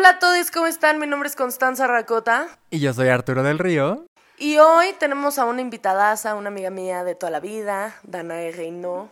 [0.00, 0.98] Hola a todos, ¿cómo están?
[0.98, 2.48] Mi nombre es Constanza Racota.
[2.70, 4.06] Y yo soy Arturo del Río.
[4.38, 9.10] Y hoy tenemos a una invitadaza, una amiga mía de toda la vida, Danae Reino.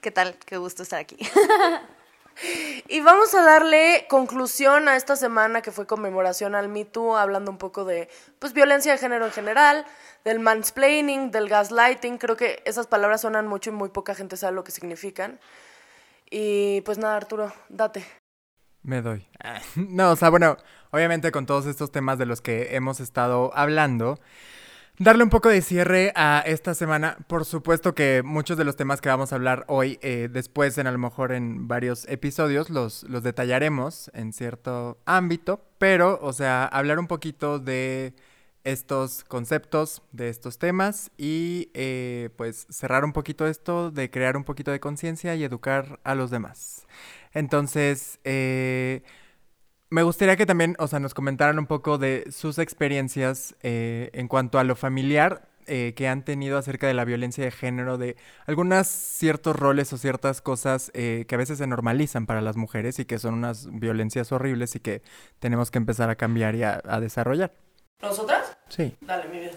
[0.00, 0.36] ¿Qué tal?
[0.36, 1.18] Qué gusto estar aquí.
[2.88, 7.50] y vamos a darle conclusión a esta semana que fue conmemoración al Me Too, hablando
[7.50, 8.08] un poco de
[8.38, 9.84] pues violencia de género en general,
[10.24, 12.16] del mansplaining, del gaslighting.
[12.16, 15.38] Creo que esas palabras suenan mucho y muy poca gente sabe lo que significan.
[16.30, 18.02] Y pues nada, Arturo, date.
[18.86, 19.26] Me doy.
[19.76, 20.56] No, o sea, bueno,
[20.92, 24.20] obviamente con todos estos temas de los que hemos estado hablando,
[24.98, 27.16] darle un poco de cierre a esta semana.
[27.26, 30.86] Por supuesto que muchos de los temas que vamos a hablar hoy, eh, después en
[30.86, 36.64] a lo mejor en varios episodios, los, los detallaremos en cierto ámbito, pero, o sea,
[36.64, 38.14] hablar un poquito de
[38.66, 44.42] estos conceptos, de estos temas y eh, pues cerrar un poquito esto, de crear un
[44.42, 46.84] poquito de conciencia y educar a los demás.
[47.32, 49.02] Entonces, eh,
[49.88, 54.26] me gustaría que también, o sea, nos comentaran un poco de sus experiencias eh, en
[54.26, 58.16] cuanto a lo familiar eh, que han tenido acerca de la violencia de género, de
[58.46, 63.04] algunos ciertos roles o ciertas cosas que a veces se normalizan para las mujeres y
[63.04, 65.02] que son unas violencias horribles y que
[65.38, 67.52] tenemos que empezar a cambiar y a, a desarrollar.
[68.02, 68.45] ¿Nosotras?
[68.68, 68.96] Sí.
[69.00, 69.52] Dale, mi vida.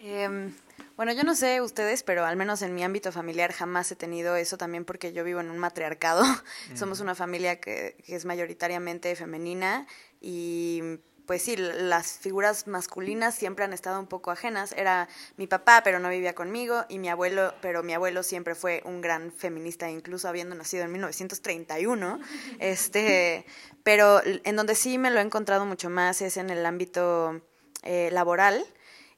[0.00, 0.50] Eh,
[0.98, 4.34] bueno, yo no sé ustedes, pero al menos en mi ámbito familiar jamás he tenido
[4.34, 6.24] eso también porque yo vivo en un matriarcado.
[6.74, 9.86] Somos una familia que, es mayoritariamente femenina
[10.20, 10.82] y
[11.28, 14.72] pues sí, las figuras masculinas siempre han estado un poco ajenas.
[14.72, 18.80] Era mi papá, pero no vivía conmigo, y mi abuelo, pero mi abuelo siempre fue
[18.86, 22.18] un gran feminista, incluso habiendo nacido en 1931.
[22.60, 23.44] Este,
[23.82, 27.42] pero en donde sí me lo he encontrado mucho más es en el ámbito
[27.82, 28.64] eh, laboral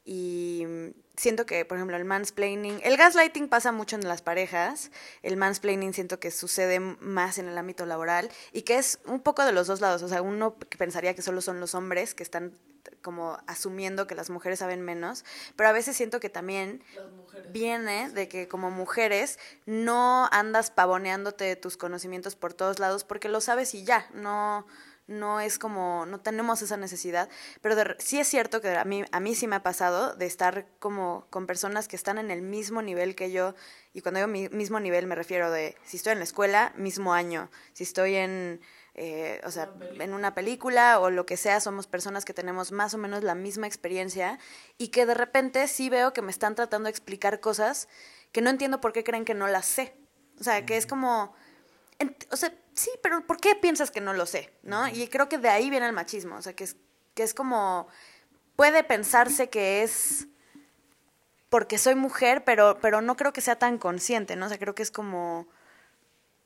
[0.04, 0.66] y
[1.20, 4.90] siento que, por ejemplo, el mansplaining, el gaslighting pasa mucho en las parejas,
[5.22, 9.44] el mansplaining siento que sucede más en el ámbito laboral y que es un poco
[9.44, 12.54] de los dos lados, o sea, uno pensaría que solo son los hombres que están
[13.02, 16.82] como asumiendo que las mujeres saben menos, pero a veces siento que también
[17.50, 23.28] viene de que como mujeres no andas pavoneándote de tus conocimientos por todos lados porque
[23.28, 24.66] lo sabes y ya, no
[25.10, 27.28] no es como, no tenemos esa necesidad,
[27.60, 30.66] pero sí es cierto que a mí, a mí sí me ha pasado de estar
[30.78, 33.54] como con personas que están en el mismo nivel que yo,
[33.92, 37.50] y cuando digo mismo nivel me refiero de, si estoy en la escuela, mismo año,
[37.72, 38.60] si estoy en,
[38.94, 42.94] eh, o sea, en una película o lo que sea, somos personas que tenemos más
[42.94, 44.38] o menos la misma experiencia
[44.78, 47.88] y que de repente sí veo que me están tratando de explicar cosas
[48.30, 49.96] que no entiendo por qué creen que no las sé.
[50.38, 51.34] O sea, que es como
[52.30, 54.52] o sea, sí, pero ¿por qué piensas que no lo sé?
[54.62, 54.88] ¿No?
[54.88, 56.76] Y creo que de ahí viene el machismo, o sea, que es,
[57.14, 57.88] que es como,
[58.56, 60.26] puede pensarse que es
[61.50, 64.46] porque soy mujer, pero, pero no creo que sea tan consciente, ¿no?
[64.46, 65.48] O sea, creo que es como,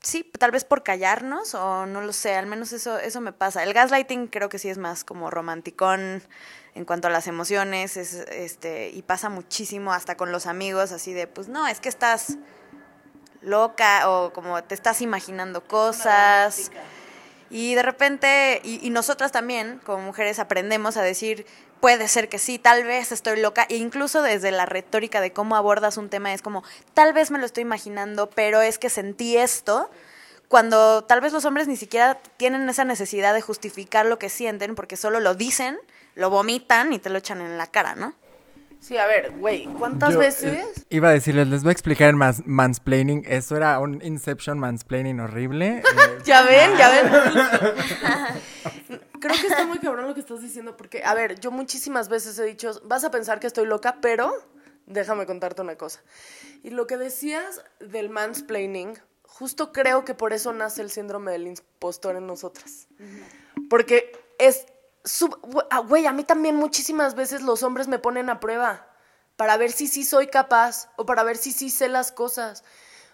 [0.01, 3.63] sí, tal vez por callarnos o no lo sé, al menos eso, eso me pasa.
[3.63, 6.23] El gaslighting creo que sí es más como romanticón
[6.73, 11.13] en cuanto a las emociones, es, este, y pasa muchísimo hasta con los amigos, así
[11.13, 12.37] de, pues no, es que estás
[13.45, 16.71] loca o como te estás imaginando cosas.
[17.49, 21.45] Y de repente, y, nosotras también, como mujeres, aprendemos a decir,
[21.79, 25.55] puede ser que sí, tal vez estoy loca, e incluso desde la retórica de cómo
[25.55, 26.63] abordas un tema, es como,
[26.93, 29.89] tal vez me lo estoy imaginando, pero es que sentí esto,
[30.47, 34.75] cuando tal vez los hombres ni siquiera tienen esa necesidad de justificar lo que sienten,
[34.75, 35.77] porque solo lo dicen,
[36.15, 38.15] lo vomitan y te lo echan en la cara, ¿no?
[38.85, 40.85] Sí, a ver, güey, ¿cuántas eh, veces?
[40.91, 43.23] iba a decirles, les voy a explicar el mansplaining.
[43.25, 45.81] Eso era un Inception mansplaining horrible.
[45.95, 47.11] Eh, ya ven, ya ven.
[49.19, 52.37] Creo que está muy cabrón lo que estás diciendo, porque, a ver, yo muchísimas veces
[52.37, 54.31] he dicho, vas a pensar que estoy loca, pero
[54.85, 56.01] déjame contarte una cosa.
[56.61, 61.47] Y lo que decías del mansplaining, justo creo que por eso nace el síndrome del
[61.47, 62.87] impostor en nosotras.
[63.67, 64.74] Porque es Ah,
[65.87, 68.87] güey, a mí también muchísimas veces los hombres me ponen a prueba
[69.35, 72.63] para ver si sí soy capaz o para ver si sí sé las cosas.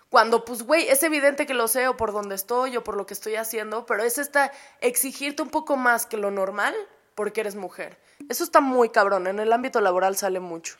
[0.09, 3.05] Cuando, pues, güey, es evidente que lo sé o por donde estoy o por lo
[3.05, 4.51] que estoy haciendo, pero es esta
[4.81, 6.75] exigirte un poco más que lo normal
[7.15, 7.97] porque eres mujer.
[8.29, 10.75] Eso está muy cabrón, en el ámbito laboral sale mucho.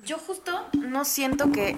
[0.00, 1.74] Yo justo no siento que,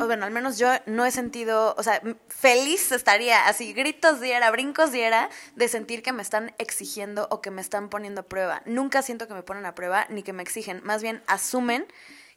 [0.00, 4.50] o bueno, al menos yo no he sentido, o sea, feliz estaría, así gritos diera,
[4.50, 8.62] brincos diera, de sentir que me están exigiendo o que me están poniendo a prueba.
[8.66, 11.86] Nunca siento que me ponen a prueba ni que me exigen, más bien asumen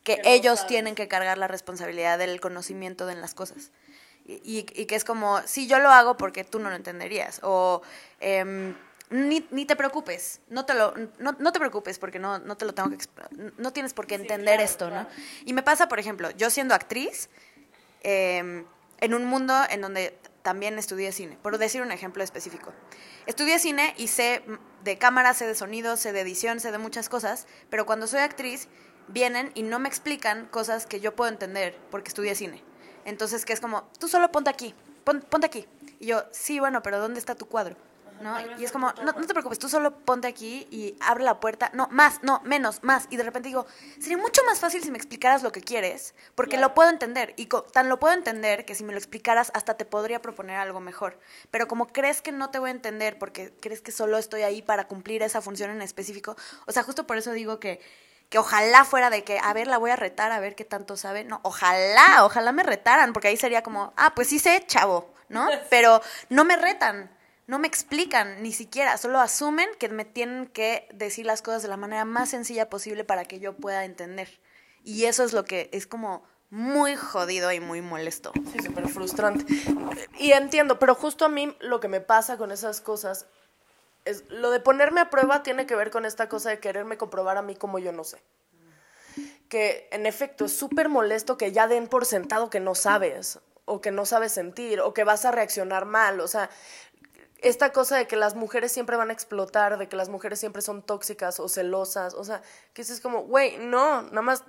[0.03, 3.71] que, ellos tienen que cargar la responsabilidad del conocimiento de las cosas.
[4.27, 7.41] Y, que es como, sí, yo lo hago porque tú no lo entenderías.
[7.43, 7.81] O...
[8.21, 8.73] Eh,
[9.09, 12.65] ni, ni, te preocupes, no te lo, no, no, te preocupes porque no, no te
[12.65, 12.97] lo tengo que
[13.57, 15.07] no tienes por qué entender esto, ¿no?
[15.45, 17.29] Y me pasa, por ejemplo, yo siendo actriz,
[18.01, 18.65] em,
[18.99, 22.73] en un mundo en donde también estudié cine, por decir un ejemplo específico.
[23.25, 24.43] Estudié cine y sé
[24.83, 28.21] de cámara, sé de sonido, sé de edición, sé de muchas cosas, pero cuando soy
[28.21, 28.67] actriz
[29.07, 32.63] vienen y no me explican cosas que yo puedo entender porque estudié cine.
[33.05, 34.73] Entonces, que es como, tú solo ponte aquí,
[35.03, 35.67] ponte aquí.
[35.99, 37.77] Y yo, sí, bueno, pero ¿dónde está tu cuadro?
[38.21, 38.37] ¿No?
[38.57, 41.69] Y es como, no, no, te preocupes, tú solo ponte aquí y abre la puerta.
[41.73, 43.07] No, más, no, menos, más.
[43.09, 43.65] Y de repente digo,
[43.99, 47.33] sería mucho más fácil si me explicaras lo que quieres, porque lo puedo entender.
[47.37, 50.79] Y tan lo puedo entender que si me lo explicaras, hasta te podría proponer algo
[50.79, 51.19] mejor.
[51.51, 54.61] Pero como crees que no te voy a entender porque crees que solo estoy ahí
[54.61, 56.35] para cumplir esa función en específico,
[56.65, 57.79] o sea, justo por eso digo que
[58.29, 60.97] que ojalá fuera de que, a ver, la voy a retar, a ver qué tanto
[60.97, 61.23] sabe.
[61.23, 65.47] No, ojalá, ojalá me retaran, porque ahí sería como, ah, pues sí sé, chavo, ¿no?
[65.69, 67.14] Pero no me retan
[67.47, 71.67] no me explican ni siquiera, solo asumen que me tienen que decir las cosas de
[71.67, 74.39] la manera más sencilla posible para que yo pueda entender.
[74.83, 78.31] Y eso es lo que es como muy jodido y muy molesto.
[78.51, 79.45] Sí, súper frustrante.
[80.17, 83.25] Y entiendo, pero justo a mí lo que me pasa con esas cosas
[84.05, 87.37] es lo de ponerme a prueba tiene que ver con esta cosa de quererme comprobar
[87.37, 88.21] a mí como yo no sé.
[89.49, 93.81] Que en efecto es súper molesto que ya den por sentado que no sabes o
[93.81, 96.49] que no sabes sentir o que vas a reaccionar mal, o sea,
[97.45, 100.63] esta cosa de que las mujeres siempre van a explotar, de que las mujeres siempre
[100.63, 102.41] son tóxicas o celosas, o sea,
[102.73, 104.43] que es como, güey, no, nada más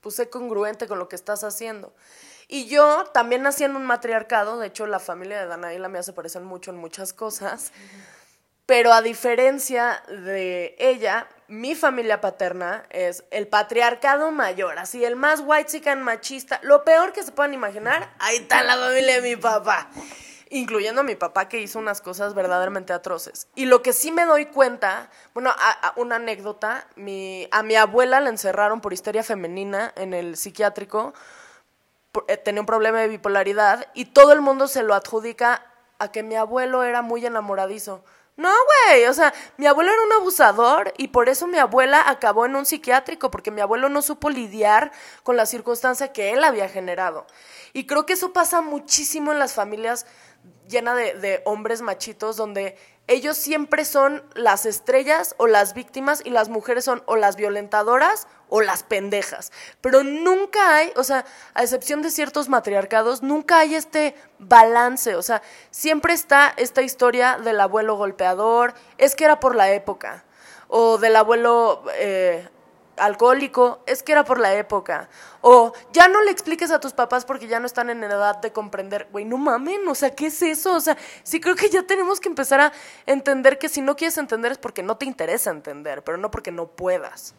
[0.00, 1.94] puse congruente con lo que estás haciendo.
[2.48, 6.12] Y yo también nací en un matriarcado, de hecho la familia de Danaila me hace
[6.12, 7.70] parecer mucho en muchas cosas,
[8.66, 15.40] pero a diferencia de ella, mi familia paterna es el patriarcado mayor, así el más
[15.46, 19.36] white chican machista, lo peor que se puedan imaginar, ahí está la familia de mi
[19.36, 19.88] papá
[20.50, 23.48] incluyendo a mi papá que hizo unas cosas verdaderamente atroces.
[23.54, 25.52] Y lo que sí me doy cuenta, bueno,
[25.96, 31.14] una anécdota, mi, a mi abuela la encerraron por histeria femenina en el psiquiátrico,
[32.26, 35.64] eh, tenía un problema de bipolaridad y todo el mundo se lo adjudica
[36.00, 38.02] a que mi abuelo era muy enamoradizo.
[38.36, 38.48] No,
[38.88, 42.56] güey, o sea, mi abuelo era un abusador y por eso mi abuela acabó en
[42.56, 44.92] un psiquiátrico, porque mi abuelo no supo lidiar
[45.22, 47.26] con la circunstancia que él había generado.
[47.74, 50.06] Y creo que eso pasa muchísimo en las familias
[50.70, 52.76] llena de, hombres machitos donde
[53.06, 58.28] ellos siempre son las estrellas o las víctimas y las mujeres son o las violentadoras
[58.48, 59.50] o las pendejas.
[59.80, 61.24] Pero nunca hay, o sea,
[61.54, 65.16] a excepción de ciertos matriarcados, nunca hay este balance.
[65.16, 70.24] O sea, siempre está esta historia del abuelo golpeador, es que era por la época,
[70.68, 72.48] o del abuelo eh,
[73.00, 75.08] alcohólico, es que era por la época.
[75.40, 78.52] O ya no le expliques a tus papás porque ya no están en edad de
[78.52, 79.08] comprender.
[79.10, 80.76] Güey, no mamen, o sea, ¿qué es eso?
[80.76, 82.72] O sea, sí creo que ya tenemos que empezar a
[83.06, 86.52] entender que si no quieres entender es porque no te interesa entender, pero no porque
[86.52, 87.34] no puedas.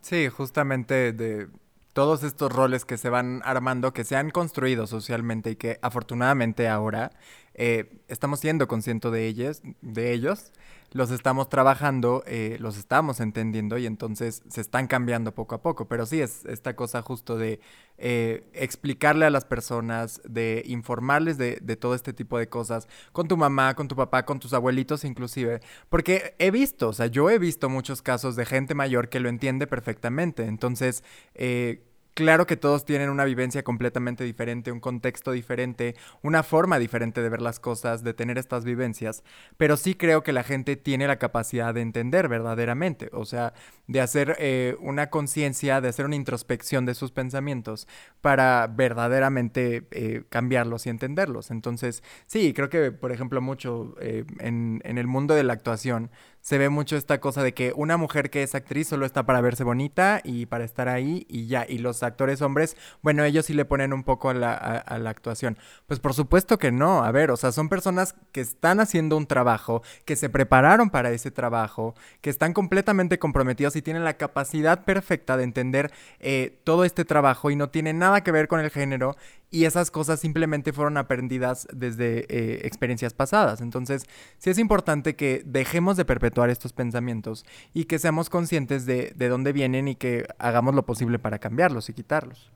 [0.00, 1.48] Sí, justamente de
[1.92, 6.68] todos estos roles que se van armando, que se han construido socialmente y que afortunadamente
[6.68, 7.12] ahora
[7.54, 10.52] eh, estamos siendo conscientes de ellos, de ellos
[10.92, 15.86] los estamos trabajando, eh, los estamos entendiendo y entonces se están cambiando poco a poco.
[15.88, 17.60] Pero sí es esta cosa justo de
[17.98, 23.36] eh, explicarle a las personas, de informarles de, todo este tipo de cosas, con tu
[23.36, 25.60] mamá, con tu papá, con tus abuelitos inclusive.
[25.88, 29.28] Porque he visto, o sea, yo he visto muchos casos de gente mayor que lo
[29.28, 30.44] entiende perfectamente.
[30.44, 31.02] Entonces,
[31.34, 31.82] eh,
[32.14, 37.30] Claro que todos tienen una vivencia completamente diferente, un contexto diferente, una forma diferente de
[37.30, 39.24] ver las cosas, de tener estas vivencias,
[39.56, 43.54] pero sí creo que la gente tiene la capacidad de entender verdaderamente, o sea,
[43.86, 47.88] de hacer eh, una conciencia, de hacer una introspección de sus pensamientos
[48.20, 51.50] para verdaderamente eh, cambiarlos y entenderlos.
[51.50, 56.10] Entonces, sí, creo que, por ejemplo, mucho eh, en, en el mundo de la actuación,
[56.42, 59.40] se ve mucho esta cosa de que una mujer que es actriz solo está para
[59.40, 61.64] verse bonita y para estar ahí y ya.
[61.68, 65.10] Y los actores hombres, bueno, ellos sí le ponen un poco a la, a, la
[65.10, 65.56] actuación.
[65.86, 67.04] Pues por supuesto que no.
[67.04, 71.10] A ver, o sea, son personas que están haciendo un trabajo, que se prepararon para
[71.10, 76.84] ese trabajo, que están completamente comprometidos y tienen la capacidad perfecta de entender eh, todo
[76.84, 79.16] este trabajo y no tiene nada que ver con el género
[79.52, 83.60] y esas cosas simplemente fueron aprendidas desde eh, experiencias pasadas.
[83.60, 84.04] Entonces,
[84.38, 87.44] sí es importante que dejemos de perpetuar estos pensamientos
[87.74, 91.90] y que seamos conscientes de, de dónde vienen y que hagamos lo posible para cambiarlos
[91.90, 92.50] y quitarlos.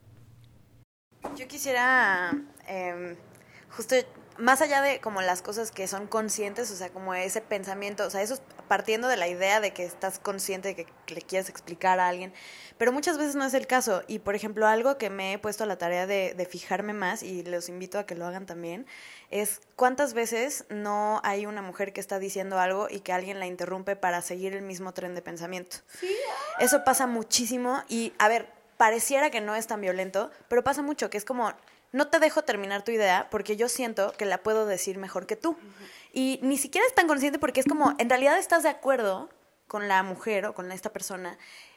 [1.36, 2.32] Yo quisiera
[2.66, 3.14] em,
[3.76, 3.94] justo
[4.38, 8.10] más allá de como las cosas que son conscientes, o sea, como ese pensamiento, o
[8.10, 11.48] sea, eso es partiendo de la idea de que estás consciente de que le quieres
[11.48, 12.32] explicar a alguien,
[12.78, 14.02] pero muchas veces no es el caso.
[14.06, 17.22] Y, por ejemplo, algo que me he puesto a la tarea de, de fijarme más,
[17.22, 18.86] y los invito a que lo hagan también,
[19.30, 23.46] es cuántas veces no hay una mujer que está diciendo algo y que alguien la
[23.46, 25.78] interrumpe para seguir el mismo tren de pensamiento.
[26.00, 26.14] Sí.
[26.58, 31.10] Eso pasa muchísimo y, a ver, pareciera que no es tan violento, pero pasa mucho,
[31.10, 31.52] que es como
[31.92, 35.36] no te dejo terminar tu idea porque yo siento que la puedo decir mejor que
[35.36, 35.56] tú.
[36.16, 39.28] Y ni siquiera es tan consciente porque es como, en realidad estás de acuerdo
[39.68, 41.36] con la mujer o con esta persona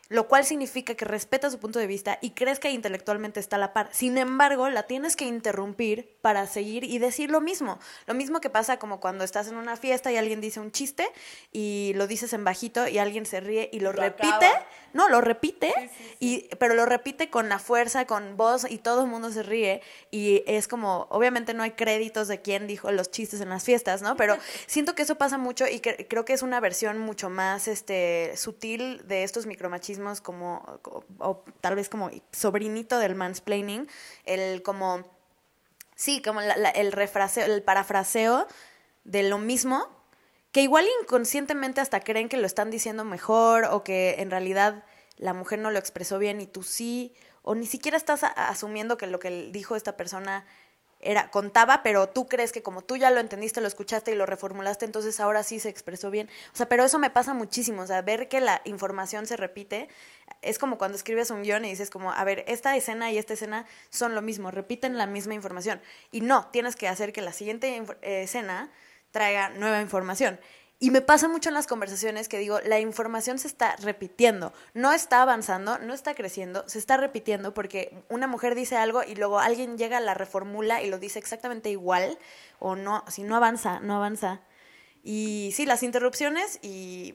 [0.09, 3.59] lo cual significa que respeta su punto de vista y crees que intelectualmente está a
[3.59, 3.89] la par.
[3.91, 7.79] Sin embargo, la tienes que interrumpir para seguir y decir lo mismo.
[8.07, 11.07] Lo mismo que pasa como cuando estás en una fiesta y alguien dice un chiste
[11.51, 14.47] y lo dices en bajito y alguien se ríe y lo, repite.
[14.93, 15.71] No, lo repite,
[16.19, 19.81] Y, pero lo repite con la fuerza, con voz y todo el mundo se ríe
[20.09, 24.01] y es como, obviamente no hay créditos de quién dijo los chistes en las fiestas,
[24.01, 24.15] ¿no?
[24.15, 27.67] Pero siento que eso pasa mucho y que, creo que es una versión mucho más
[27.67, 30.79] este, sutil de estos micromachismos como,
[31.19, 33.87] o, tal vez como sobrinito del mansplaining,
[34.25, 35.03] el como,
[35.95, 38.47] sí, como el refraseo, el parafraseo
[39.03, 39.87] de lo mismo,
[40.51, 44.83] que igual inconscientemente hasta creen que lo están diciendo mejor o que en realidad
[45.17, 47.13] la mujer no lo expresó bien y tú sí,
[47.43, 50.45] o ni siquiera estás asumiendo que lo que dijo esta persona
[50.99, 54.25] era contaba, pero tú crees que como tú ya lo entendiste, lo escuchaste y lo
[54.25, 56.29] reformulaste, entonces ahora sí se expresó bien.
[56.53, 59.87] O sea, pero eso me pasa muchísimo, o sea, ver que la información se repite
[60.41, 63.33] es como cuando escribes un guion y dices como, a ver, esta escena y esta
[63.33, 65.81] escena son lo mismo, repiten la misma información.
[66.11, 68.69] Y no, tienes que hacer que la siguiente eh, escena
[69.11, 70.39] traiga nueva información.
[70.81, 74.93] Y me pasa mucho en las conversaciones que digo, la información se está repitiendo, no
[74.93, 79.39] está avanzando, no está creciendo, se está repitiendo porque una mujer dice algo y luego
[79.39, 82.17] alguien llega, la reformula y lo dice exactamente igual
[82.59, 84.39] o no, si no avanza, no avanza.
[85.03, 87.13] Y sí, las interrupciones y,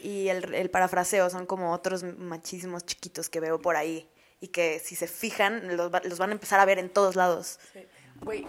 [0.00, 4.08] y el, el parafraseo son como otros machismos chiquitos que veo por ahí
[4.40, 7.60] y que si se fijan los, los van a empezar a ver en todos lados.
[8.22, 8.46] Güey,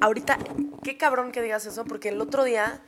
[0.00, 0.38] ahorita,
[0.82, 2.82] qué cabrón que digas eso porque el otro día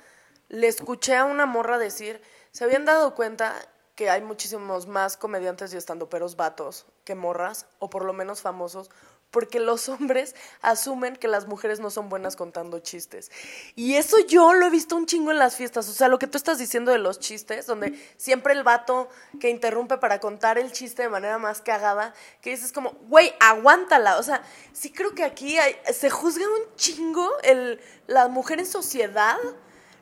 [0.48, 2.20] le escuché a una morra decir,
[2.52, 3.54] se habían dado cuenta
[3.94, 8.90] que hay muchísimos más comediantes y estandoperos vatos que morras, o por lo menos famosos,
[9.30, 13.30] porque los hombres asumen que las mujeres no son buenas contando chistes.
[13.74, 15.88] Y eso yo lo he visto un chingo en las fiestas.
[15.88, 19.08] O sea, lo que tú estás diciendo de los chistes, donde siempre el vato
[19.40, 24.18] que interrumpe para contar el chiste de manera más cagada, que dices como, güey, aguántala.
[24.18, 25.56] O sea, sí creo que aquí
[25.92, 29.38] se juzga un chingo el, la mujer en sociedad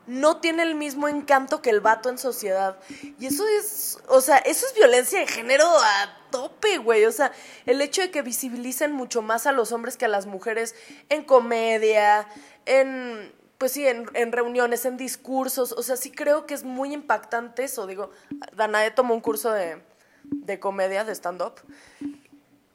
[0.06, 2.78] no tiene el mismo encanto que el vato en sociedad.
[3.18, 7.04] Y eso es, o sea, eso es violencia de género a tope, güey.
[7.04, 7.32] O sea,
[7.66, 10.74] el hecho de que visibilicen mucho más a los hombres que a las mujeres
[11.08, 12.28] en comedia,
[12.66, 15.72] en, pues sí, en, en reuniones, en discursos.
[15.72, 17.86] O sea, sí creo que es muy impactante eso.
[17.86, 18.10] Digo,
[18.54, 19.82] Danae tomó un curso de,
[20.24, 21.54] de comedia, de stand-up.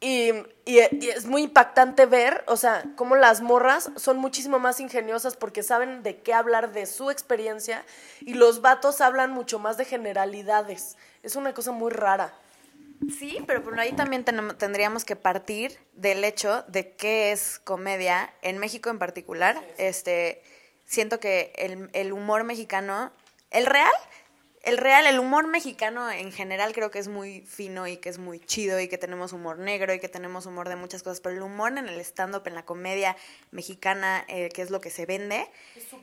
[0.04, 0.34] Y,
[0.66, 6.02] es muy impactante ver, o sea, cómo las morras son muchísimo más ingeniosas porque saben
[6.02, 7.86] de qué hablar de su experiencia
[8.22, 10.98] y los vatos hablan mucho más de generalidades.
[11.22, 12.34] Es una cosa muy rara.
[13.20, 18.58] Sí, pero por ahí también tendríamos que partir del hecho de qué es comedia en
[18.58, 19.62] México en particular.
[19.78, 20.42] Este,
[20.86, 23.12] siento que el, el humor mexicano,
[23.52, 23.92] el real,
[24.64, 28.20] el real, el humor mexicano en general creo que es muy fino y que es
[28.20, 31.36] muy chido y que tenemos humor negro y que tenemos humor de muchas cosas, pero
[31.36, 33.16] el humor en el stand-up, en la comedia
[33.50, 35.48] mexicana, eh, que es lo que se vende,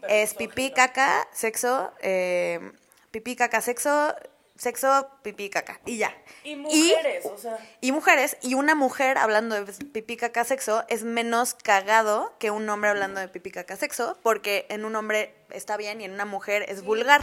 [0.08, 2.72] es, pipí, caca, sexo, eh,
[3.12, 4.14] pipí, caca, sexo,
[4.58, 6.14] sexo, pipí, caca, y ya.
[6.42, 7.58] Y mujeres, o sea.
[7.80, 12.68] Y mujeres, y una mujer hablando de pipí, caca, sexo es menos cagado que un
[12.68, 16.24] hombre hablando de pipí, caca, sexo, porque en un hombre está bien y en una
[16.24, 17.22] mujer es vulgar.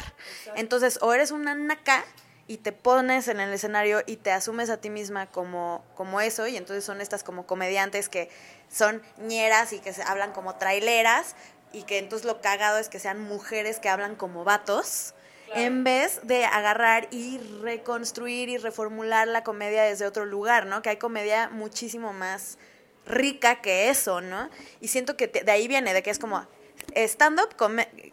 [0.56, 2.06] Entonces, o eres una naca
[2.48, 6.48] y te pones en el escenario y te asumes a ti misma como, como eso,
[6.48, 8.30] y entonces son estas como comediantes que
[8.72, 11.36] son ñeras y que se hablan como traileras,
[11.74, 15.15] y que entonces lo cagado es que sean mujeres que hablan como vatos
[15.54, 20.82] en vez de agarrar y reconstruir y reformular la comedia desde otro lugar, ¿no?
[20.82, 22.58] Que hay comedia muchísimo más
[23.06, 24.50] rica que eso, ¿no?
[24.82, 26.48] Y siento que de ahí viene, de que es como
[26.96, 27.56] stand-up,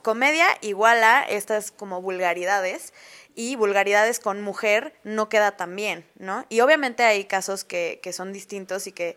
[0.02, 2.92] comedia igual a estas como vulgaridades
[3.34, 6.44] y vulgaridades con mujer no queda tan bien, ¿no?
[6.48, 9.16] Y obviamente hay casos que, que son distintos y que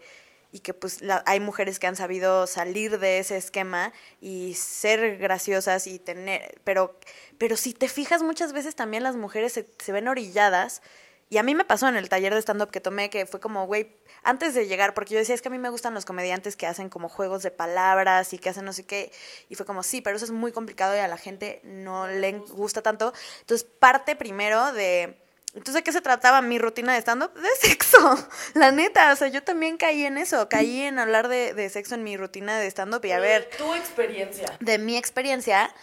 [0.55, 5.85] y que pues hay mujeres que han sabido salir de ese esquema y ser graciosas
[5.85, 6.97] y tener, pero,
[7.37, 10.81] pero si te fijas muchas veces también las mujeres se, se ven orilladas
[11.29, 13.67] y a mí me pasó en el taller de stand-up que tomé que fue como,
[13.67, 16.55] güey, antes de llegar, porque yo decía, es que a mí me gustan los comediantes
[16.55, 19.11] que hacen como juegos de palabras y que hacen no sé qué.
[19.49, 22.31] Y fue como, sí, pero eso es muy complicado y a la gente no le
[22.31, 23.11] gusta tanto.
[23.41, 25.17] Entonces, parte primero de
[25.55, 27.33] entonces, ¿de qué se trataba mi rutina de stand-up?
[27.33, 29.13] De sexo, la neta.
[29.13, 30.49] O sea, yo también caí en eso.
[30.49, 33.49] Caí en hablar de, de sexo en mi rutina de stand-up y a ver.
[33.49, 34.57] De tu experiencia.
[34.59, 35.73] De mi experiencia.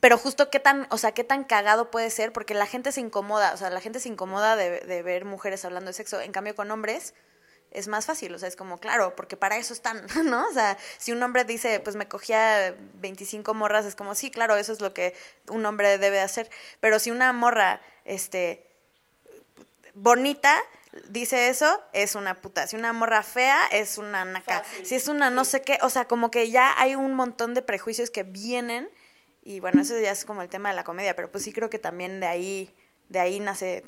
[0.00, 3.00] Pero justo qué tan, o sea, qué tan cagado puede ser, porque la gente se
[3.00, 6.20] incomoda, o sea, la gente se incomoda de, de ver mujeres hablando de sexo.
[6.20, 7.14] En cambio, con hombres,
[7.70, 10.48] es más fácil, o sea, es como, claro, porque para eso están, ¿no?
[10.48, 14.56] O sea, si un hombre dice, pues me cogía 25 morras, es como, sí, claro,
[14.56, 15.14] eso es lo que
[15.48, 18.71] un hombre debe hacer, pero si una morra, este,
[19.94, 20.56] bonita,
[21.08, 22.66] dice eso, es una puta.
[22.66, 24.64] Si una morra fea, es una naca.
[24.82, 27.62] Si es una no sé qué, o sea, como que ya hay un montón de
[27.62, 28.88] prejuicios que vienen
[29.42, 31.68] y bueno, eso ya es como el tema de la comedia, pero pues sí creo
[31.68, 32.74] que también de ahí,
[33.08, 33.84] de ahí nace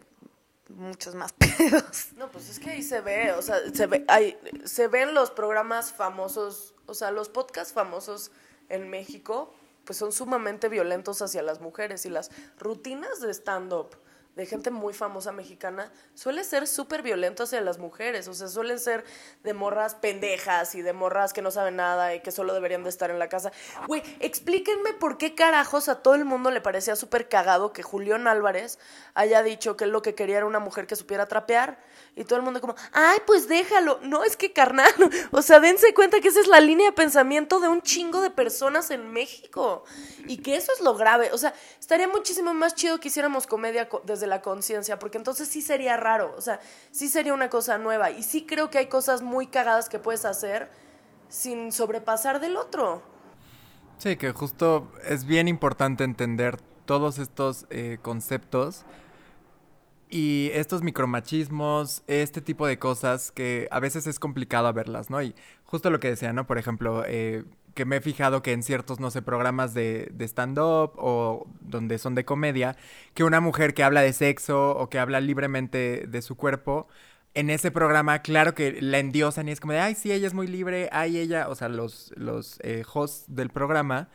[0.69, 2.09] muchos más pedos.
[2.17, 5.31] No, pues es que ahí se ve, o sea, se ve, hay, se ven los
[5.31, 8.33] programas famosos, o sea, los podcasts famosos
[8.69, 13.97] en México, pues son sumamente violentos hacia las mujeres y las rutinas de stand-up
[14.37, 18.81] de gente muy famosa mexicana suele ser súper violento hacia las mujeres, o sea, suelen
[18.81, 19.05] ser
[19.43, 22.91] de morras pendejas y de morras que no saben nada y que solo deberían de
[22.91, 23.53] estar en la casa.
[23.87, 28.27] Güey, explíquenme por qué carajos a todo el mundo le parecía súper cagado que Julián
[28.27, 28.79] Álvarez
[29.15, 31.79] haya dicho que lo que quería era una mujer que supiera trapear
[32.17, 34.01] y todo el mundo como, ay, pues déjalo.
[34.03, 34.91] No, es que carnal,
[35.31, 38.31] o sea, dense cuenta que esa es la línea de pensamiento de un chingo de
[38.31, 39.85] personas en México
[40.27, 43.89] y que eso es lo grave, o sea, estaría muchísimo más chido que hiciéramos comedia
[44.05, 48.11] desde la conciencia, porque entonces sí sería raro, o sea, sí sería una cosa nueva
[48.11, 50.71] y sí creo que hay cosas muy cagadas que puedes hacer
[51.29, 53.03] sin sobrepasar del otro.
[53.99, 58.85] Sí, que justo es bien importante entender todos estos eh, conceptos
[60.11, 65.21] y estos micromachismos, este tipo de cosas que a veces es complicado verlas, ¿no?
[65.23, 66.47] Y justo lo que decía, ¿no?
[66.47, 70.25] Por ejemplo, eh, que me he fijado que en ciertos, no sé, programas de, de
[70.27, 72.77] stand-up o donde son de comedia,
[73.15, 76.89] que una mujer que habla de sexo o que habla libremente de su cuerpo,
[77.35, 80.35] en ese programa, claro que la endiosan y es como de, ay, sí, ella es
[80.35, 84.09] muy libre, ay, ella, o sea, los, los eh, hosts del programa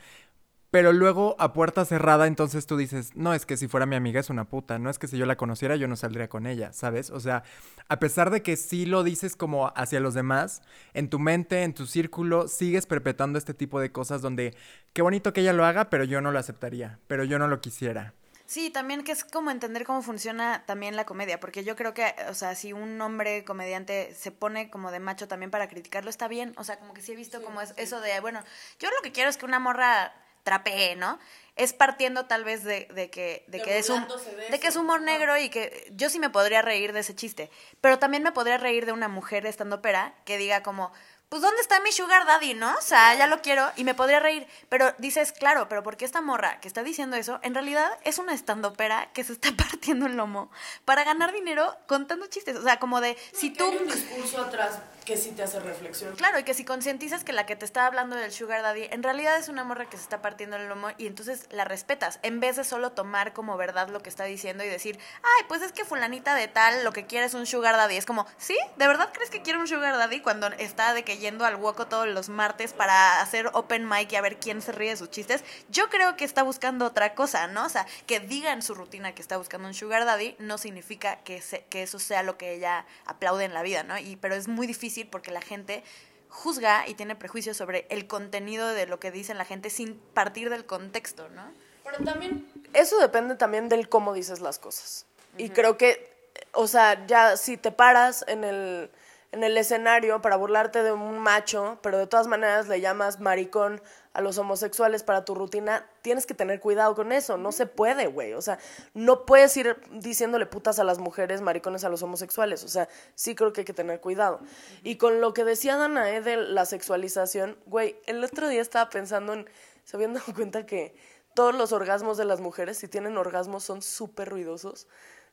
[0.72, 4.20] pero luego a puerta cerrada, entonces tú dices, no, es que si fuera mi amiga
[4.20, 6.74] es una puta, no es que si yo la conociera yo no saldría con ella,
[6.74, 7.10] ¿sabes?
[7.10, 7.44] O sea,
[7.88, 10.62] a pesar de que sí lo dices como hacia los demás,
[10.94, 14.56] en tu mente, en tu círculo, sigues perpetuando este tipo de cosas donde,
[14.94, 17.62] qué bonito que ella lo haga, pero yo no lo aceptaría, pero yo no lo
[17.62, 18.14] quisiera.
[18.46, 22.16] Sí, también que es como entender cómo funciona también la comedia, porque yo creo que,
[22.30, 26.28] o sea, si un hombre comediante se pone como de macho también para criticarlo, está
[26.28, 28.44] bien, o sea, como que sí he visto como es, eso de, bueno,
[28.80, 30.12] yo lo que quiero es que una morra
[30.44, 31.20] trapee, ¿no?
[31.56, 34.08] Es partiendo tal vez de, que, de, que es un,
[34.50, 37.50] de, que es humor negro y que yo sí me podría reír de ese chiste,
[37.82, 40.94] pero también me podría reír de una mujer estando pera que diga como,
[41.30, 42.74] pues ¿dónde está mi sugar daddy, no?
[42.74, 44.48] O sea, ya lo quiero y me podría reír.
[44.68, 48.34] Pero dices, claro, pero porque esta morra que está diciendo eso, en realidad es una
[48.34, 50.50] estandopera que se está partiendo el lomo
[50.86, 52.58] para ganar dinero contando chistes.
[52.58, 53.70] O sea, como de, si tú...
[53.70, 56.16] Hay un discurso atrás que sí te hace reflexión.
[56.16, 59.02] Claro, y que si concientizas que la que te está hablando del sugar daddy, en
[59.02, 62.40] realidad es una morra que se está partiendo el lomo y entonces la respetas, en
[62.40, 65.72] vez de solo tomar como verdad lo que está diciendo y decir, ay, pues es
[65.72, 67.98] que fulanita de tal lo que quiere es un sugar daddy.
[67.98, 68.56] Es como, ¿sí?
[68.78, 71.88] ¿De verdad crees que quiere un sugar daddy cuando está de que yendo al hueco
[71.88, 75.10] todos los martes para hacer open mic y a ver quién se ríe de sus
[75.10, 77.66] chistes, yo creo que está buscando otra cosa, ¿no?
[77.66, 81.16] O sea, que diga en su rutina que está buscando un sugar daddy no significa
[81.24, 81.42] que,
[81.72, 83.98] que eso sea lo que ella aplaude en la vida, ¿no?
[83.98, 85.84] Y, pero es muy difícil porque la gente
[86.30, 90.50] juzga y tiene prejuicios sobre el contenido de lo que dice la gente sin partir
[90.50, 91.52] del contexto, ¿no?
[91.84, 95.06] Pero también, eso depende también del cómo dices las cosas.
[95.38, 96.12] Y creo que,
[96.54, 98.92] o sea, ya si te paras en el
[99.32, 103.82] en el escenario para burlarte de un macho, pero de todas maneras le llamas maricón
[104.14, 107.38] a los homosexuales para tu rutina, tienes que tener cuidado con eso.
[107.38, 108.34] No se puede, güey.
[108.34, 108.58] O sea,
[108.94, 112.64] no puedes ir diciéndole putas a las mujeres, maricones a los homosexuales.
[112.64, 114.40] O sea, sí creo que hay que tener cuidado.
[114.84, 119.34] Y con lo que decía Danae de la sexualización, güey, el otro día estaba pensando
[119.34, 119.48] en,
[119.84, 120.96] se habían dado cuenta que
[121.36, 124.88] todos los orgasmos de las mujeres, si tienen orgasmos, son súper ruidosos.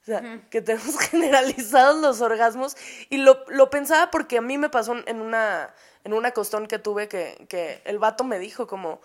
[0.07, 2.77] O sea, que tenemos generalizados los orgasmos.
[3.11, 6.79] Y lo, lo, pensaba porque a mí me pasó en una, en una costón que
[6.79, 9.01] tuve que, que el vato me dijo como,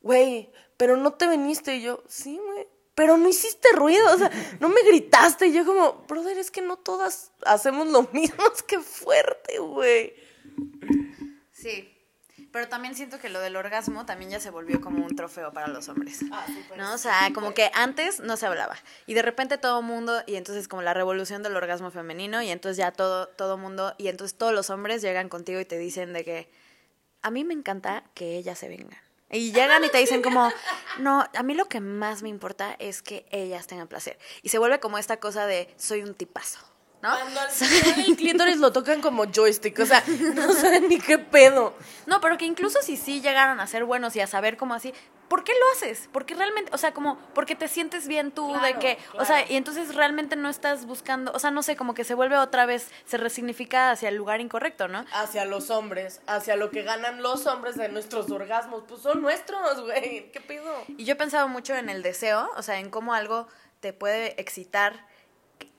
[0.00, 1.74] güey, pero no te viniste.
[1.74, 5.48] Y yo, sí, güey, pero no hiciste ruido, o sea, no me gritaste.
[5.48, 10.14] Y yo como, brother, es que no todas hacemos lo mismo, es que fuerte, güey.
[11.50, 11.90] Sí,
[12.52, 15.68] pero también siento que lo del orgasmo también ya se volvió como un trofeo para
[15.68, 16.20] los hombres.
[16.32, 16.94] Ah, ¿No?
[16.94, 18.76] O sea, como que antes no se hablaba.
[19.06, 22.76] Y de repente todo mundo, y entonces como la revolución del orgasmo femenino, y entonces
[22.76, 26.24] ya todo, todo mundo, y entonces todos los hombres llegan contigo y te dicen de
[26.24, 26.50] que
[27.22, 28.98] a mí me encanta que ellas se vengan.
[29.30, 30.52] Y llegan y te dicen como,
[30.98, 34.18] no, a mí lo que más me importa es que ellas tengan placer.
[34.42, 36.60] Y se vuelve como esta cosa de soy un tipazo.
[37.04, 37.10] ¿No?
[37.10, 40.02] Cuando al final el clítoris lo tocan como joystick, o sea,
[40.34, 41.74] no saben ni qué pedo.
[42.06, 44.94] No, pero que incluso si sí llegaran a ser buenos y a saber cómo así,
[45.28, 46.08] ¿por qué lo haces?
[46.12, 49.50] Porque realmente, o sea, como, porque te sientes bien tú de Claro, que, o sea,
[49.50, 52.64] y entonces realmente no estás buscando, o sea, no sé, como que se vuelve otra
[52.64, 55.04] vez, se resignifica hacia el lugar incorrecto, ¿no?
[55.12, 59.82] Hacia los hombres, hacia lo que ganan los hombres de nuestros orgasmos, pues son nuestros,
[59.82, 60.72] güey, ¿qué pedo?
[60.96, 63.46] Y yo he pensado mucho en el deseo, o sea, en cómo algo
[63.80, 65.06] te puede excitar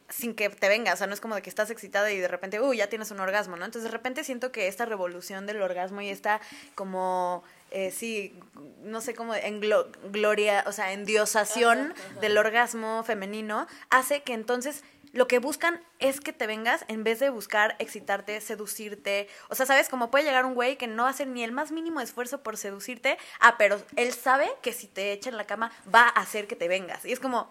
[0.09, 2.27] sin que te venga, o sea, no es como de que estás excitada y de
[2.27, 3.65] repente, uy, ya tienes un orgasmo, ¿no?
[3.65, 6.41] Entonces de repente siento que esta revolución del orgasmo y esta
[6.75, 8.37] como, eh, sí,
[8.83, 14.83] no sé cómo, en glo- gloria, o sea, endiosación del orgasmo femenino, hace que entonces
[15.13, 19.29] lo que buscan es que te vengas en vez de buscar excitarte, seducirte.
[19.47, 19.87] O sea, ¿sabes?
[19.87, 23.17] Como puede llegar un güey que no hace ni el más mínimo esfuerzo por seducirte.
[23.39, 26.57] Ah, pero él sabe que si te echa en la cama va a hacer que
[26.57, 27.05] te vengas.
[27.05, 27.49] Y es como,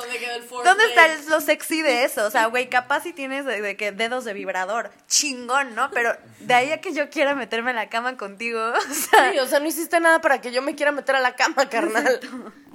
[0.00, 0.64] ¿Dónde queda el foreplay?
[0.74, 2.24] ¿dónde está el- lo sexy de eso?
[2.26, 4.90] O sea, güey, capaz si tienes de, de que dedos de vibrador.
[5.08, 5.90] Chingón, ¿no?
[5.90, 8.60] Pero de ahí a que yo quiera meterme en la cama contigo.
[8.90, 11.20] O sea, Sí, o sea, no hiciste nada para que yo me quiera meter a
[11.20, 12.20] la cama, carnal.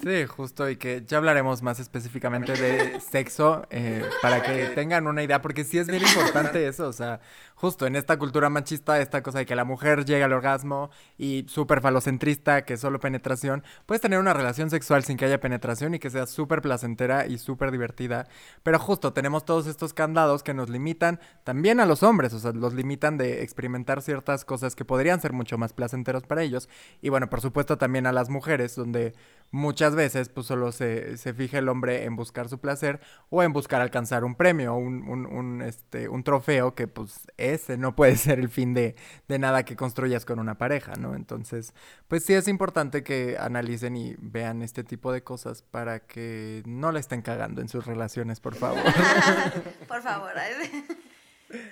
[0.01, 5.23] Sí, justo, y que ya hablaremos más específicamente de sexo eh, para que tengan una
[5.23, 7.19] idea, porque sí es bien importante eso, o sea,
[7.55, 11.45] justo en esta cultura machista, esta cosa de que la mujer llega al orgasmo y
[11.49, 15.93] súper falocentrista, que es solo penetración, puedes tener una relación sexual sin que haya penetración
[15.93, 18.29] y que sea súper placentera y súper divertida,
[18.63, 22.53] pero justo tenemos todos estos candados que nos limitan también a los hombres, o sea,
[22.53, 26.69] los limitan de experimentar ciertas cosas que podrían ser mucho más placenteros para ellos,
[27.01, 29.13] y bueno, por supuesto también a las mujeres, donde
[29.51, 32.99] muchas veces pues solo se, se fija el hombre en buscar su placer
[33.29, 37.77] o en buscar alcanzar un premio, un, un, un, este, un trofeo que pues ese
[37.77, 38.95] no puede ser el fin de,
[39.27, 41.15] de nada que construyas con una pareja, ¿no?
[41.15, 41.73] Entonces,
[42.07, 46.91] pues sí es importante que analicen y vean este tipo de cosas para que no
[46.91, 48.81] la estén cagando en sus relaciones, por favor.
[49.87, 50.31] por favor.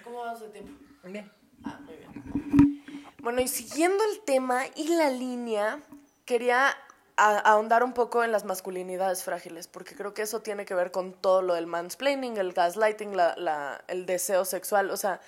[0.03, 0.71] ¿Cómo vamos de tiempo?
[1.03, 1.31] Bien.
[1.63, 2.83] Ah, muy bien.
[3.21, 5.79] Bueno, y siguiendo el tema y la línea,
[6.25, 6.73] quería
[7.17, 10.91] a- ahondar un poco en las masculinidades frágiles, porque creo que eso tiene que ver
[10.91, 14.91] con todo lo del mansplaining, el gaslighting, la, la- el deseo sexual.
[14.91, 15.19] O sea,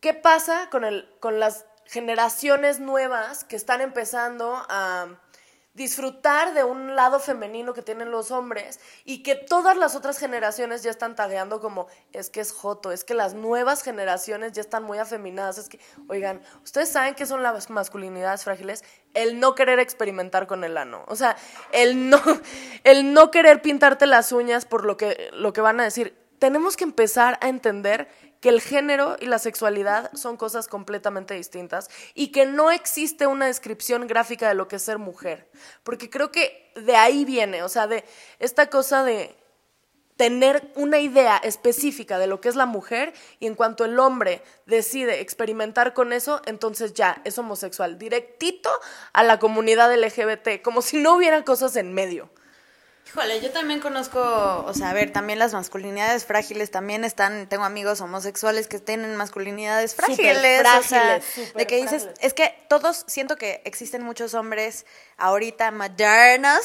[0.00, 5.08] ¿qué pasa con, el, con las generaciones nuevas que están empezando a
[5.76, 10.82] disfrutar de un lado femenino que tienen los hombres y que todas las otras generaciones
[10.82, 14.84] ya están tagueando como es que es joto, es que las nuevas generaciones ya están
[14.84, 19.78] muy afeminadas, es que, oigan, ustedes saben que son las masculinidades frágiles, el no querer
[19.78, 21.36] experimentar con el ano, o sea,
[21.72, 22.22] el no,
[22.84, 26.16] el no querer pintarte las uñas por lo que, lo que van a decir.
[26.38, 28.08] Tenemos que empezar a entender
[28.46, 33.46] que el género y la sexualidad son cosas completamente distintas y que no existe una
[33.46, 35.50] descripción gráfica de lo que es ser mujer.
[35.82, 38.04] Porque creo que de ahí viene, o sea, de
[38.38, 39.34] esta cosa de
[40.16, 44.44] tener una idea específica de lo que es la mujer y en cuanto el hombre
[44.64, 48.70] decide experimentar con eso, entonces ya es homosexual, directito
[49.12, 52.30] a la comunidad LGBT, como si no hubiera cosas en medio.
[53.06, 54.18] Híjole, yo también conozco,
[54.66, 59.14] o sea, a ver, también las masculinidades frágiles también están, tengo amigos homosexuales que tienen
[59.14, 62.18] masculinidades frágiles, o sea, frágiles, de que dices, frágiles.
[62.20, 64.86] es que todos, siento que existen muchos hombres
[65.18, 66.60] ahorita modernos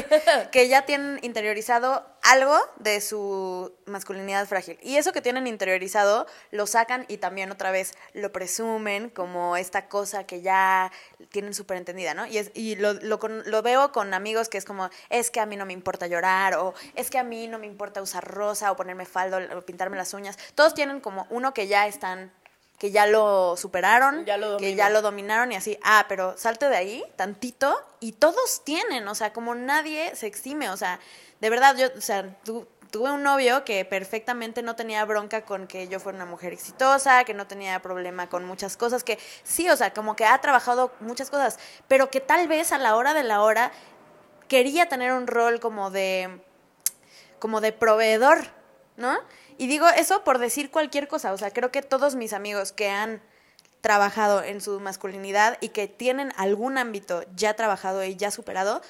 [0.50, 4.78] que ya tienen interiorizado algo de su masculinidad frágil.
[4.82, 9.88] Y eso que tienen interiorizado lo sacan y también otra vez lo presumen como esta
[9.88, 10.90] cosa que ya
[11.30, 12.26] tienen súper entendida, ¿no?
[12.26, 15.40] Y, es, y lo, lo, con- lo veo con amigos que es como, es que
[15.40, 18.24] a mí no me importa llorar, o es que a mí no me importa usar
[18.26, 20.38] rosa, o ponerme faldo, o pintarme las uñas.
[20.54, 22.32] Todos tienen como uno que ya están
[22.78, 26.68] que ya lo superaron, Ya lo que ya lo dominaron y así, ah, pero salte
[26.68, 30.98] de ahí tantito y todos tienen, o sea, como nadie se exime, o sea,
[31.44, 35.66] de verdad, yo, o sea, tu- tuve un novio que perfectamente no tenía bronca con
[35.66, 39.68] que yo fuera una mujer exitosa, que no tenía problema con muchas cosas, que sí,
[39.68, 43.12] o sea, como que ha trabajado muchas cosas, pero que tal vez a la hora
[43.12, 43.72] de la hora
[44.48, 46.40] quería tener un rol como de
[47.38, 48.46] como de proveedor,
[48.96, 49.18] ¿no?
[49.58, 52.88] Y digo eso por decir cualquier cosa, o sea, creo que todos mis amigos que
[52.88, 53.20] han
[53.82, 58.80] trabajado en su masculinidad y que tienen algún ámbito ya trabajado y ya superado,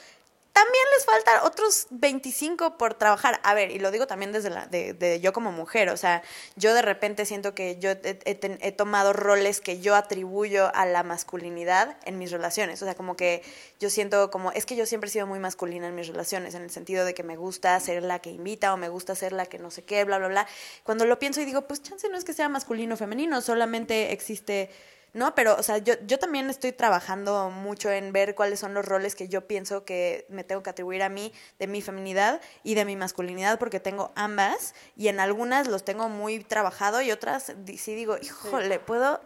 [0.55, 3.41] también les faltan otros 25 por trabajar.
[3.43, 6.23] A ver, y lo digo también desde la, de, de yo como mujer, o sea,
[6.55, 11.03] yo de repente siento que yo he, he tomado roles que yo atribuyo a la
[11.03, 13.43] masculinidad en mis relaciones, o sea, como que
[13.81, 16.63] yo siento como, es que yo siempre he sido muy masculina en mis relaciones, en
[16.63, 19.47] el sentido de que me gusta ser la que invita o me gusta ser la
[19.47, 20.47] que no sé qué, bla, bla, bla.
[20.85, 24.13] Cuando lo pienso y digo, pues chance no es que sea masculino o femenino, solamente
[24.13, 24.71] existe
[25.15, 25.35] ¿no?
[25.35, 29.15] Pero, o sea, yo, yo también estoy trabajando mucho en ver cuáles son los roles
[29.15, 32.85] que yo pienso que me tengo que atribuir a mí de mi feminidad y de
[32.85, 37.95] mi masculinidad, porque tengo ambas y en algunas los tengo muy trabajado y otras sí
[37.95, 39.21] digo, híjole, ¿puedo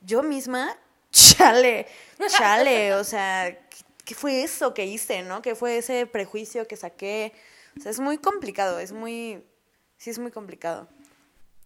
[0.00, 0.76] yo misma?
[1.10, 1.86] Chale,
[2.26, 3.56] chale, o sea,
[4.04, 5.42] ¿qué fue eso que hice, no?
[5.42, 7.32] ¿Qué fue ese prejuicio que saqué?
[7.78, 9.44] O sea, es muy complicado, es muy,
[9.96, 10.88] sí es muy complicado.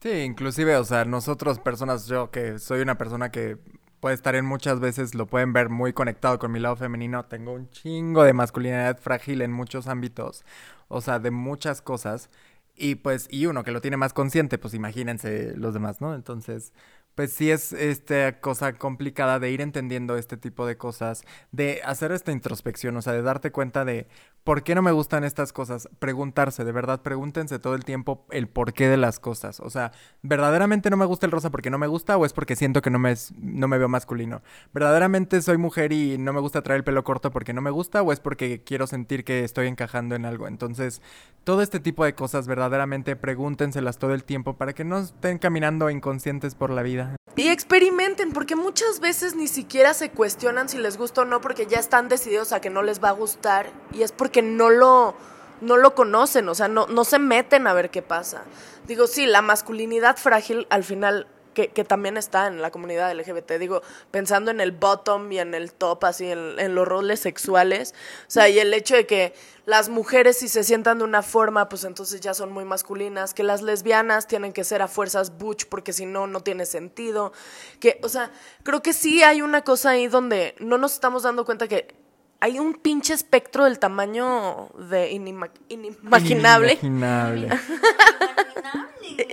[0.01, 3.59] Sí, inclusive, o sea, nosotros personas, yo que soy una persona que
[3.99, 7.53] puede estar en muchas veces, lo pueden ver muy conectado con mi lado femenino, tengo
[7.53, 10.45] un chingo de masculinidad frágil en muchos ámbitos,
[10.87, 12.31] o sea, de muchas cosas.
[12.77, 16.15] Y pues, y uno que lo tiene más consciente, pues imagínense los demás, ¿no?
[16.15, 16.73] Entonces,
[17.17, 22.13] pues sí es esta cosa complicada de ir entendiendo este tipo de cosas, de hacer
[22.13, 24.07] esta introspección, o sea, de darte cuenta de
[24.49, 28.49] por qué no me gustan estas cosas, preguntarse, de verdad, pregúntense todo el tiempo el
[28.49, 31.87] porqué de las cosas, o sea, verdaderamente no me gusta el rosa porque no me
[31.87, 34.41] gusta o es porque siento que no me, no me veo masculino,
[34.73, 38.01] verdaderamente soy mujer y no me gusta traer el pelo corto porque no me gusta
[38.01, 41.03] o es porque quiero sentir que estoy encajando en algo, entonces,
[41.45, 45.91] todo este tipo de cosas verdaderamente pregúntenselas todo el tiempo para que no estén caminando
[45.91, 47.18] inconscientes por la vida.
[47.37, 51.67] Y experimenten, porque muchas veces ni siquiera se cuestionan si les gusta o no, porque
[51.67, 55.15] ya están decididos a que no les va a gustar, y es porque no lo,
[55.61, 58.43] no lo conocen, o sea, no, no se meten a ver qué pasa.
[58.89, 61.29] Digo, sí, la masculinidad frágil al final
[61.67, 63.53] que, también está en la comunidad LGBT.
[63.59, 67.95] Digo, pensando en el bottom y en el top, así, en, los roles sexuales.
[68.23, 69.35] O sea, y el hecho de que
[69.67, 73.35] las mujeres si se sientan de una forma, pues entonces ya son muy masculinas.
[73.35, 77.33] Que las lesbianas tienen que ser a fuerzas butch porque si no, no tiene sentido.
[77.81, 78.31] Que, o sea,
[78.63, 81.95] creo que sí hay una cosa ahí donde no nos estamos dando cuenta que
[82.41, 86.79] hay un pinche espectro del tamaño de inimaginable.
[86.81, 87.49] Inimaginable.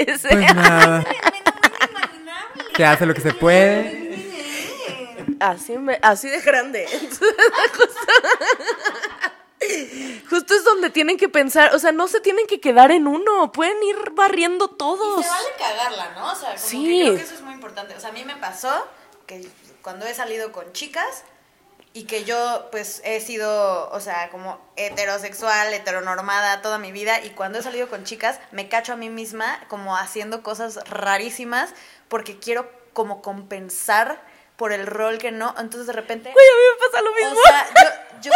[0.06, 0.24] pues
[0.56, 1.06] nada.
[2.76, 4.06] que hace lo que se puede.
[5.40, 6.88] Así, así de grande.
[10.30, 13.52] Justo, es donde tienen que pensar, o sea, no se tienen que quedar en uno,
[13.52, 15.20] pueden ir barriendo todos.
[15.20, 16.32] Y se vale cagarla, ¿no?
[16.32, 16.88] O sea, como sí.
[16.88, 17.96] que creo que eso es muy importante.
[17.96, 18.88] O sea, a mí me pasó
[19.26, 19.48] que
[19.82, 21.24] cuando he salido con chicas
[21.96, 27.30] y que yo pues he sido, o sea, como heterosexual, heteronormada toda mi vida y
[27.30, 31.74] cuando he salido con chicas me cacho a mí misma como haciendo cosas rarísimas
[32.10, 34.22] porque quiero como compensar
[34.58, 35.56] por el rol que no.
[35.58, 36.30] Entonces de repente.
[36.30, 37.40] Uy, a mí me pasa lo mismo.
[37.40, 37.90] O sea, yo,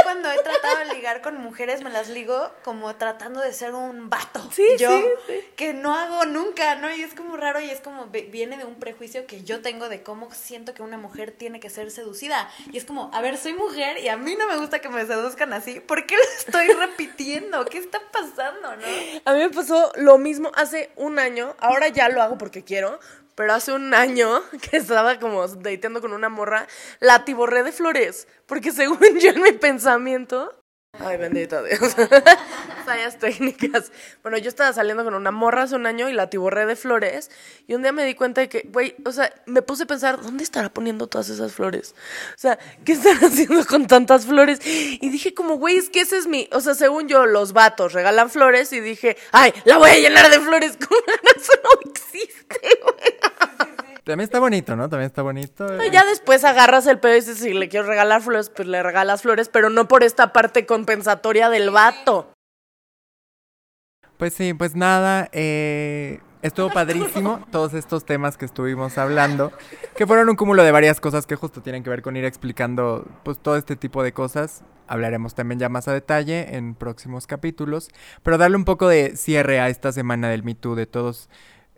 [0.04, 4.10] cuando he tratado de ligar con mujeres me las ligo como tratando de ser un
[4.10, 4.48] vato.
[4.52, 4.90] Sí, yo,
[5.28, 6.94] sí, Que no hago nunca, ¿no?
[6.94, 10.04] Y es como raro y es como viene de un prejuicio que yo tengo de
[10.04, 12.50] cómo siento que una mujer tiene que ser seducida.
[12.72, 15.06] Y es como, a ver, soy mujer y a mí no me gusta que me
[15.06, 15.80] seduzcan así.
[15.80, 17.66] ¿Por qué lo estoy repitiendo?
[17.66, 18.86] ¿Qué está pasando, no?
[19.26, 21.56] A mí me pasó lo mismo hace un año.
[21.60, 23.00] Ahora ya lo hago porque quiero
[23.40, 26.68] pero hace un año que estaba como dateando con una morra,
[27.00, 30.60] la tiborré de flores, porque según yo en mi pensamiento
[30.98, 31.80] Ay, bendito Dios.
[32.86, 33.92] Fallas técnicas.
[34.24, 37.30] Bueno, yo estaba saliendo con una morra hace un año y la tiborré de flores.
[37.68, 40.20] Y un día me di cuenta de que, güey, o sea, me puse a pensar,
[40.22, 41.94] ¿dónde estará poniendo todas esas flores?
[42.36, 44.60] O sea, ¿qué estará haciendo con tantas flores?
[44.66, 46.50] Y dije como, güey, es que ese es mi...
[46.52, 50.30] O sea, según yo, los vatos regalan flores y dije, ay, la voy a llenar
[50.32, 50.78] de flores.
[50.78, 51.02] ¿Cómo
[51.36, 53.19] eso no existe, güey?
[54.10, 54.90] También está bonito, ¿no?
[54.90, 55.68] También está bonito.
[55.92, 59.22] Ya después agarras el pedo y dices, si le quiero regalar flores, pues le regalas
[59.22, 62.34] flores, pero no por esta parte compensatoria del vato.
[64.18, 69.52] Pues sí, pues nada, eh, estuvo padrísimo todos estos temas que estuvimos hablando,
[69.96, 73.06] que fueron un cúmulo de varias cosas que justo tienen que ver con ir explicando
[73.22, 74.64] pues todo este tipo de cosas.
[74.88, 77.90] Hablaremos también ya más a detalle en próximos capítulos,
[78.24, 81.30] pero darle un poco de cierre a esta semana del Me Too, de todos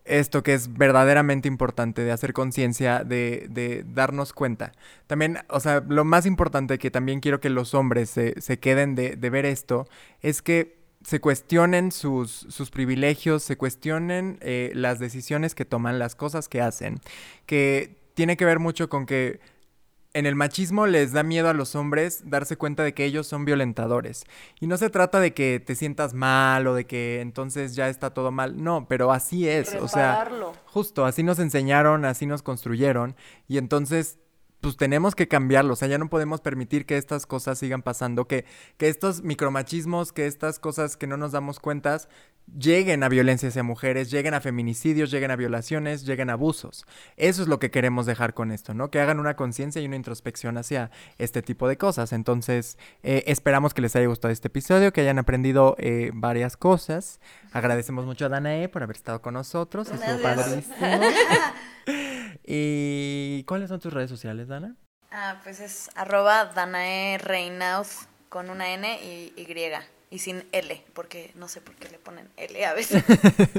[0.06, 4.72] esto que es verdaderamente importante, de hacer conciencia, de, de, darnos cuenta.
[5.08, 8.96] También, o sea, lo más importante que también quiero que los hombres se, se queden
[8.96, 9.88] de, de, ver esto
[10.22, 16.16] es que se cuestionen sus, sus privilegios, se cuestionen eh, las decisiones que toman, las
[16.16, 17.00] cosas que hacen,
[17.46, 19.40] que tiene que ver mucho con que
[20.14, 23.46] en el machismo les da miedo a los hombres darse cuenta de que ellos son
[23.46, 24.26] violentadores.
[24.60, 28.14] Y no se trata de que te sientas mal o de que entonces ya está
[28.14, 28.62] todo mal.
[28.62, 29.76] No, pero así es.
[29.76, 30.30] O sea,
[30.66, 33.16] justo, así nos enseñaron, así nos construyeron.
[33.48, 34.18] Y entonces
[34.62, 38.28] pues tenemos que cambiarlo, o sea, ya no podemos permitir que estas cosas sigan pasando,
[38.28, 38.46] que,
[38.78, 41.82] que estos micromachismos, que estas cosas que no nos damos cuenta
[42.58, 46.86] lleguen a violencia hacia mujeres, lleguen a feminicidios, lleguen a violaciones, lleguen a abusos.
[47.18, 48.92] Eso es lo que queremos dejar con esto, ¿no?
[48.92, 52.12] Que hagan una conciencia y una introspección hacia este tipo de cosas.
[52.14, 57.20] Entonces, eh, esperamos que les haya gustado este episodio, que hayan aprendido eh, varias cosas.
[57.54, 60.76] Agradecemos mucho a Danae por haber estado con nosotros, estuvo padrísimo.
[62.46, 64.76] ¿Y cuáles son tus redes sociales, Dana?
[65.12, 69.72] Ah, pues es arroba Danae Reinauz con una N y Y.
[70.14, 73.02] Y sin L, porque no sé por qué le ponen L a veces.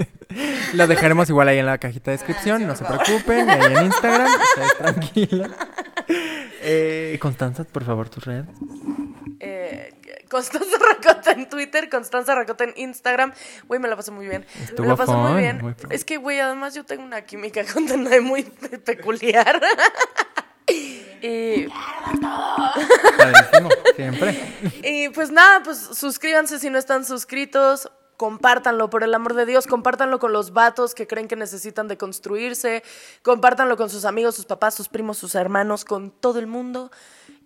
[0.75, 4.29] Lo dejaremos igual ahí en la cajita de descripción, no se preocupen, ahí en Instagram,
[4.43, 5.51] ustedes tranquila.
[6.61, 8.45] Eh, Constanza, por favor, tus redes.
[9.41, 9.95] Eh,
[10.31, 13.33] Constanza Racota en Twitter, Constanza Racota en Instagram.
[13.67, 14.45] Güey, me la pasé muy bien.
[14.63, 15.59] Estuvo me la pasé muy bien.
[15.63, 19.61] muy es que, güey, además yo tengo una química con Danae muy pe- peculiar.
[21.23, 21.69] Y,
[23.17, 24.55] Padrísimo, siempre.
[24.83, 27.91] y pues nada, pues suscríbanse si no están suscritos.
[28.17, 31.97] Compártanlo, por el amor de Dios, compártanlo con los vatos que creen que necesitan de
[31.97, 32.85] construirse,
[33.23, 36.93] compártanlo con sus amigos, sus papás, sus primos, sus hermanos, con todo el mundo.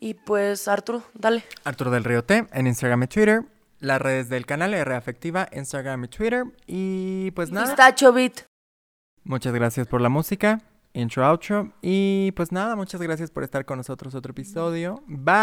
[0.01, 1.45] Y pues, Arturo, dale.
[1.65, 3.43] Arturo del Río T en Instagram y Twitter.
[3.79, 6.45] Las redes del canal R Afectiva, Instagram y Twitter.
[6.67, 7.67] Y pues nada.
[7.67, 8.43] Pistacho Beat.
[9.25, 10.61] Muchas gracias por la música.
[10.97, 11.71] Intro, outro.
[11.83, 15.03] Y pues nada, muchas gracias por estar con nosotros otro episodio.
[15.07, 15.35] Bye.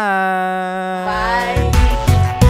[1.06, 2.43] Bye.